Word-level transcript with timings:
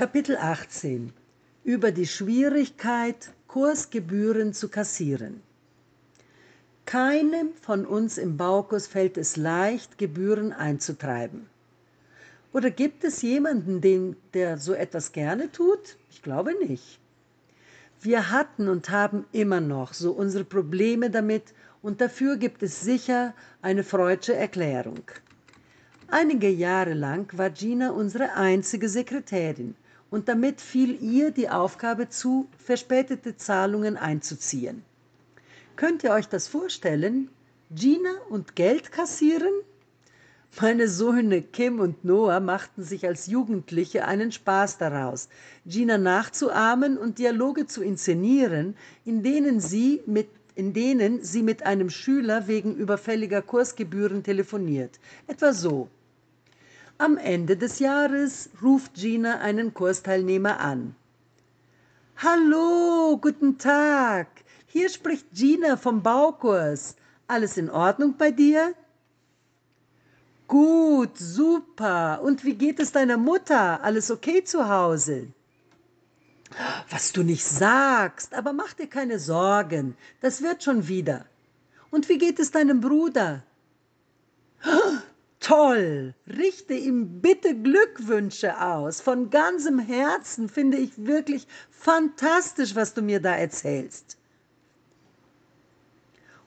Kapitel 0.00 0.38
18 0.38 1.12
über 1.62 1.92
die 1.92 2.06
Schwierigkeit, 2.06 3.32
Kursgebühren 3.48 4.54
zu 4.54 4.70
kassieren. 4.70 5.42
Keinem 6.86 7.50
von 7.60 7.84
uns 7.84 8.16
im 8.16 8.38
Baukurs 8.38 8.86
fällt 8.86 9.18
es 9.18 9.36
leicht, 9.36 9.98
Gebühren 9.98 10.54
einzutreiben. 10.54 11.50
Oder 12.54 12.70
gibt 12.70 13.04
es 13.04 13.20
jemanden, 13.20 13.82
den, 13.82 14.16
der 14.32 14.56
so 14.56 14.72
etwas 14.72 15.12
gerne 15.12 15.52
tut? 15.52 15.98
Ich 16.08 16.22
glaube 16.22 16.54
nicht. 16.66 16.98
Wir 18.00 18.30
hatten 18.30 18.70
und 18.70 18.88
haben 18.88 19.26
immer 19.32 19.60
noch 19.60 19.92
so 19.92 20.12
unsere 20.12 20.44
Probleme 20.44 21.10
damit 21.10 21.52
und 21.82 22.00
dafür 22.00 22.38
gibt 22.38 22.62
es 22.62 22.80
sicher 22.80 23.34
eine 23.60 23.84
freudsche 23.84 24.34
Erklärung. 24.34 25.02
Einige 26.08 26.48
Jahre 26.48 26.94
lang 26.94 27.30
war 27.36 27.50
Gina 27.50 27.90
unsere 27.90 28.32
einzige 28.32 28.88
Sekretärin 28.88 29.74
und 30.10 30.28
damit 30.28 30.60
fiel 30.60 31.00
ihr 31.00 31.30
die 31.30 31.48
Aufgabe 31.48 32.08
zu, 32.08 32.48
verspätete 32.58 33.36
Zahlungen 33.36 33.96
einzuziehen. 33.96 34.82
Könnt 35.76 36.04
ihr 36.04 36.12
euch 36.12 36.28
das 36.28 36.48
vorstellen? 36.48 37.30
Gina 37.70 38.10
und 38.28 38.56
Geld 38.56 38.92
kassieren? 38.92 39.52
Meine 40.60 40.88
Söhne 40.88 41.42
Kim 41.42 41.78
und 41.78 42.04
Noah 42.04 42.40
machten 42.40 42.82
sich 42.82 43.06
als 43.06 43.28
Jugendliche 43.28 44.04
einen 44.04 44.32
Spaß 44.32 44.78
daraus, 44.78 45.28
Gina 45.64 45.96
nachzuahmen 45.96 46.98
und 46.98 47.18
Dialoge 47.18 47.66
zu 47.66 47.82
inszenieren, 47.82 48.76
in 49.04 49.22
denen 49.22 49.60
sie 49.60 50.02
mit 50.06 50.28
in 50.56 50.72
denen 50.72 51.22
sie 51.22 51.42
mit 51.42 51.62
einem 51.62 51.88
Schüler 51.88 52.46
wegen 52.46 52.74
überfälliger 52.74 53.40
Kursgebühren 53.40 54.22
telefoniert. 54.24 54.98
Etwa 55.26 55.54
so. 55.54 55.88
Am 57.00 57.16
Ende 57.16 57.56
des 57.56 57.78
Jahres 57.78 58.50
ruft 58.60 58.92
Gina 58.92 59.38
einen 59.38 59.72
Kursteilnehmer 59.72 60.60
an. 60.60 60.94
Hallo, 62.18 63.16
guten 63.16 63.56
Tag. 63.56 64.26
Hier 64.66 64.90
spricht 64.90 65.32
Gina 65.32 65.78
vom 65.78 66.02
Baukurs. 66.02 66.96
Alles 67.26 67.56
in 67.56 67.70
Ordnung 67.70 68.18
bei 68.18 68.30
dir? 68.32 68.74
Gut, 70.46 71.16
super. 71.16 72.20
Und 72.22 72.44
wie 72.44 72.54
geht 72.54 72.78
es 72.78 72.92
deiner 72.92 73.16
Mutter? 73.16 73.82
Alles 73.82 74.10
okay 74.10 74.44
zu 74.44 74.68
Hause? 74.68 75.28
Was 76.90 77.12
du 77.12 77.22
nicht 77.22 77.46
sagst, 77.46 78.34
aber 78.34 78.52
mach 78.52 78.74
dir 78.74 78.88
keine 78.88 79.18
Sorgen. 79.18 79.96
Das 80.20 80.42
wird 80.42 80.62
schon 80.62 80.86
wieder. 80.86 81.24
Und 81.90 82.10
wie 82.10 82.18
geht 82.18 82.38
es 82.38 82.50
deinem 82.50 82.82
Bruder? 82.82 83.42
Toll! 85.50 86.14
Richte 86.28 86.74
ihm 86.74 87.20
bitte 87.20 87.56
Glückwünsche 87.56 88.60
aus. 88.60 89.00
Von 89.00 89.30
ganzem 89.30 89.80
Herzen 89.80 90.48
finde 90.48 90.76
ich 90.76 90.92
wirklich 90.96 91.48
fantastisch, 91.70 92.76
was 92.76 92.94
du 92.94 93.02
mir 93.02 93.20
da 93.20 93.34
erzählst. 93.34 94.16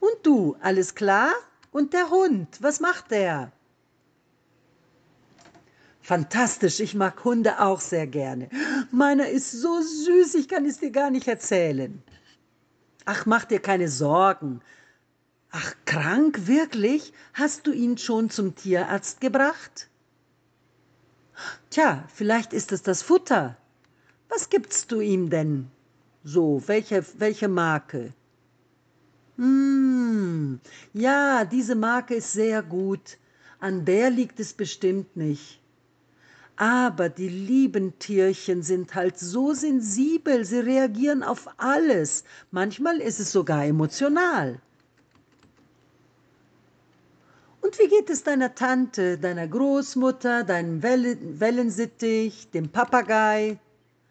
Und 0.00 0.18
du, 0.22 0.54
alles 0.60 0.94
klar? 0.94 1.32
Und 1.72 1.94
der 1.94 2.10
Hund, 2.10 2.48
was 2.60 2.80
macht 2.80 3.10
der? 3.10 3.52
Fantastisch, 6.02 6.80
ich 6.80 6.94
mag 6.94 7.24
Hunde 7.24 7.58
auch 7.60 7.80
sehr 7.80 8.06
gerne. 8.06 8.50
Meiner 8.90 9.30
ist 9.30 9.50
so 9.50 9.80
süß, 9.80 10.34
ich 10.34 10.46
kann 10.46 10.66
es 10.66 10.78
dir 10.78 10.90
gar 10.90 11.08
nicht 11.08 11.26
erzählen. 11.26 12.02
Ach, 13.06 13.24
mach 13.24 13.46
dir 13.46 13.60
keine 13.60 13.88
Sorgen. 13.88 14.60
Ach, 15.52 15.74
krank, 15.84 16.46
wirklich? 16.46 17.12
Hast 17.34 17.66
du 17.66 17.72
ihn 17.72 17.98
schon 17.98 18.30
zum 18.30 18.54
Tierarzt 18.54 19.20
gebracht? 19.20 19.88
Tja, 21.70 22.04
vielleicht 22.14 22.52
ist 22.52 22.70
es 22.70 22.82
das 22.82 23.02
Futter. 23.02 23.56
Was 24.28 24.48
gibst 24.48 24.92
du 24.92 25.00
ihm 25.00 25.28
denn? 25.28 25.68
So, 26.22 26.62
welche, 26.66 27.04
welche 27.18 27.48
Marke? 27.48 28.12
Hm, 29.36 30.60
ja, 30.92 31.44
diese 31.44 31.74
Marke 31.74 32.14
ist 32.14 32.32
sehr 32.32 32.62
gut. 32.62 33.18
An 33.58 33.84
der 33.84 34.10
liegt 34.10 34.38
es 34.38 34.52
bestimmt 34.52 35.16
nicht. 35.16 35.60
Aber 36.56 37.08
die 37.08 37.28
lieben 37.28 37.98
Tierchen 37.98 38.62
sind 38.62 38.94
halt 38.94 39.18
so 39.18 39.54
sensibel, 39.54 40.44
sie 40.44 40.60
reagieren 40.60 41.22
auf 41.22 41.48
alles. 41.56 42.22
Manchmal 42.50 42.98
ist 42.98 43.18
es 43.18 43.32
sogar 43.32 43.64
emotional. 43.64 44.60
Und 47.70 47.78
wie 47.78 47.86
geht 47.86 48.10
es 48.10 48.24
deiner 48.24 48.56
Tante, 48.56 49.16
deiner 49.16 49.46
Großmutter, 49.46 50.42
deinem 50.42 50.82
Wellensittich, 50.82 52.50
dem 52.50 52.68
Papagei? 52.68 53.60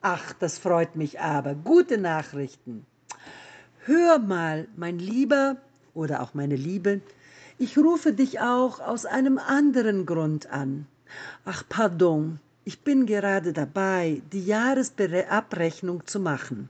Ach, 0.00 0.32
das 0.34 0.56
freut 0.56 0.94
mich 0.94 1.18
aber. 1.18 1.56
Gute 1.56 1.98
Nachrichten. 1.98 2.86
Hör 3.86 4.20
mal, 4.20 4.68
mein 4.76 5.00
Lieber 5.00 5.56
oder 5.94 6.22
auch 6.22 6.32
meine 6.32 6.54
Liebe, 6.54 7.00
ich 7.58 7.76
rufe 7.76 8.12
dich 8.12 8.38
auch 8.38 8.78
aus 8.78 9.04
einem 9.04 9.38
anderen 9.38 10.06
Grund 10.06 10.48
an. 10.48 10.86
Ach, 11.44 11.64
pardon, 11.68 12.38
ich 12.64 12.82
bin 12.82 13.04
gerade 13.04 13.52
dabei, 13.52 14.22
die 14.32 14.44
Jahresabrechnung 14.44 16.06
zu 16.06 16.20
machen. 16.20 16.68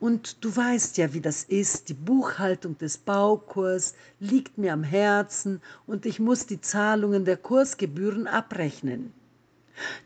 Und 0.00 0.42
du 0.42 0.56
weißt 0.56 0.96
ja, 0.96 1.12
wie 1.12 1.20
das 1.20 1.44
ist. 1.44 1.90
Die 1.90 1.94
Buchhaltung 1.94 2.78
des 2.78 2.96
Baukurs 2.96 3.94
liegt 4.18 4.56
mir 4.56 4.72
am 4.72 4.82
Herzen 4.82 5.60
und 5.86 6.06
ich 6.06 6.18
muss 6.18 6.46
die 6.46 6.60
Zahlungen 6.60 7.26
der 7.26 7.36
Kursgebühren 7.36 8.26
abrechnen. 8.26 9.12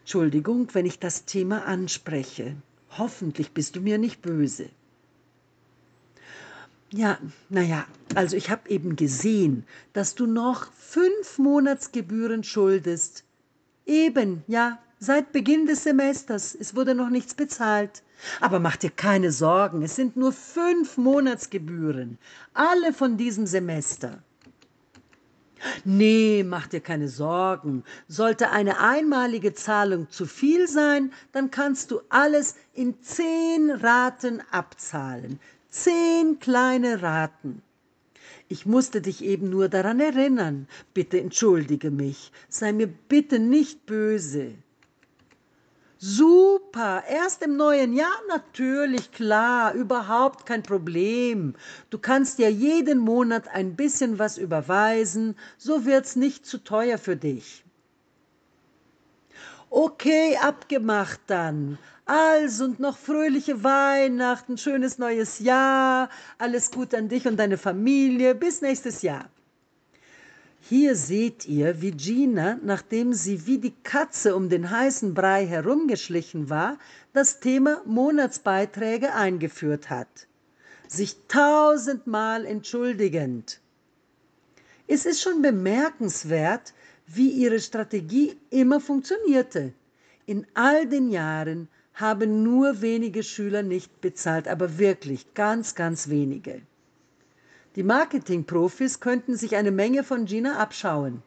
Entschuldigung, 0.00 0.68
wenn 0.72 0.84
ich 0.84 0.98
das 0.98 1.24
Thema 1.24 1.64
anspreche. 1.64 2.56
Hoffentlich 2.98 3.52
bist 3.52 3.76
du 3.76 3.80
mir 3.80 3.98
nicht 3.98 4.20
böse. 4.20 4.68
Ja, 6.90 7.18
naja, 7.48 7.86
also 8.14 8.36
ich 8.36 8.50
habe 8.50 8.68
eben 8.70 8.96
gesehen, 8.96 9.64
dass 9.92 10.14
du 10.14 10.26
noch 10.26 10.72
fünf 10.72 11.38
Monatsgebühren 11.38 12.44
schuldest. 12.44 13.24
Eben, 13.86 14.44
ja, 14.46 14.78
seit 14.98 15.32
Beginn 15.32 15.66
des 15.66 15.84
Semesters. 15.84 16.54
Es 16.54 16.74
wurde 16.74 16.94
noch 16.94 17.10
nichts 17.10 17.34
bezahlt. 17.34 18.02
Aber 18.40 18.60
mach 18.60 18.76
dir 18.76 18.90
keine 18.90 19.32
Sorgen, 19.32 19.82
es 19.82 19.96
sind 19.96 20.16
nur 20.16 20.32
fünf 20.32 20.96
Monatsgebühren, 20.96 22.18
alle 22.54 22.92
von 22.92 23.16
diesem 23.16 23.46
Semester. 23.46 24.22
Nee, 25.84 26.44
mach 26.46 26.66
dir 26.66 26.80
keine 26.80 27.08
Sorgen. 27.08 27.84
Sollte 28.06 28.50
eine 28.50 28.80
einmalige 28.80 29.54
Zahlung 29.54 30.10
zu 30.10 30.26
viel 30.26 30.68
sein, 30.68 31.12
dann 31.32 31.50
kannst 31.50 31.90
du 31.90 32.00
alles 32.08 32.56
in 32.74 33.00
zehn 33.02 33.70
Raten 33.70 34.42
abzahlen. 34.50 35.40
Zehn 35.70 36.38
kleine 36.38 37.02
Raten. 37.02 37.62
Ich 38.48 38.66
musste 38.66 39.00
dich 39.00 39.24
eben 39.24 39.48
nur 39.48 39.68
daran 39.68 40.00
erinnern. 40.00 40.68
Bitte 40.92 41.18
entschuldige 41.18 41.90
mich. 41.90 42.30
Sei 42.48 42.72
mir 42.72 42.86
bitte 42.86 43.38
nicht 43.38 43.86
böse. 43.86 44.54
Super, 46.06 47.02
erst 47.08 47.40
im 47.40 47.56
neuen 47.56 47.94
Jahr 47.94 48.20
natürlich, 48.28 49.10
klar, 49.10 49.72
überhaupt 49.72 50.44
kein 50.44 50.62
Problem. 50.62 51.54
Du 51.88 51.96
kannst 51.98 52.38
ja 52.38 52.50
jeden 52.50 52.98
Monat 52.98 53.48
ein 53.48 53.74
bisschen 53.74 54.18
was 54.18 54.36
überweisen, 54.36 55.34
so 55.56 55.86
wird's 55.86 56.14
nicht 56.14 56.44
zu 56.44 56.58
teuer 56.58 56.98
für 56.98 57.16
dich. 57.16 57.64
Okay, 59.70 60.36
abgemacht 60.42 61.20
dann. 61.26 61.78
Also 62.04 62.66
und 62.66 62.80
noch 62.80 62.98
fröhliche 62.98 63.64
Weihnachten, 63.64 64.58
schönes 64.58 64.98
neues 64.98 65.38
Jahr, 65.38 66.10
alles 66.36 66.70
gut 66.70 66.94
an 66.94 67.08
dich 67.08 67.26
und 67.26 67.38
deine 67.38 67.56
Familie, 67.56 68.34
bis 68.34 68.60
nächstes 68.60 69.00
Jahr. 69.00 69.30
Hier 70.66 70.96
seht 70.96 71.46
ihr, 71.46 71.82
wie 71.82 71.90
Gina, 71.90 72.58
nachdem 72.62 73.12
sie 73.12 73.44
wie 73.44 73.58
die 73.58 73.74
Katze 73.82 74.34
um 74.34 74.48
den 74.48 74.70
heißen 74.70 75.12
Brei 75.12 75.44
herumgeschlichen 75.46 76.48
war, 76.48 76.78
das 77.12 77.38
Thema 77.38 77.82
Monatsbeiträge 77.84 79.12
eingeführt 79.12 79.90
hat. 79.90 80.26
Sich 80.88 81.18
tausendmal 81.28 82.46
entschuldigend. 82.46 83.60
Es 84.86 85.04
ist 85.04 85.20
schon 85.20 85.42
bemerkenswert, 85.42 86.72
wie 87.06 87.28
ihre 87.28 87.60
Strategie 87.60 88.34
immer 88.48 88.80
funktionierte. 88.80 89.74
In 90.24 90.46
all 90.54 90.86
den 90.86 91.10
Jahren 91.10 91.68
haben 91.92 92.42
nur 92.42 92.80
wenige 92.80 93.22
Schüler 93.22 93.62
nicht 93.62 94.00
bezahlt, 94.00 94.48
aber 94.48 94.78
wirklich 94.78 95.34
ganz, 95.34 95.74
ganz 95.74 96.08
wenige. 96.08 96.62
Die 97.76 97.82
Marketingprofis 97.82 99.00
könnten 99.00 99.36
sich 99.36 99.56
eine 99.56 99.72
Menge 99.72 100.04
von 100.04 100.26
Gina 100.26 100.58
abschauen. 100.58 101.22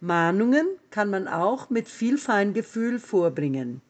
Mahnungen 0.00 0.66
kann 0.90 1.10
man 1.10 1.28
auch 1.28 1.70
mit 1.70 1.88
viel 1.88 2.18
Feingefühl 2.18 2.98
vorbringen. 2.98 3.80